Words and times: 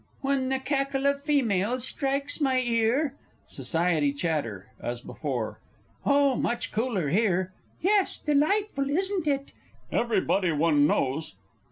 _When 0.21 0.49
the 0.49 0.57
cackle 0.57 1.05
of 1.05 1.21
females 1.21 1.87
strikes 1.87 2.41
my 2.41 2.59
ear 2.59 3.13
SOCIETY 3.49 4.13
CHATTER 4.13 4.71
(as 4.81 4.99
before). 4.99 5.59
Oh, 6.07 6.33
much 6.35 6.71
cooler 6.71 7.09
here.... 7.09 7.53
Yes, 7.81 8.17
delightful, 8.17 8.87
wasn't 8.89 9.27
it? 9.27 9.51
Everybody 9.91 10.51
one 10.53 10.87
knows.... 10.87 11.35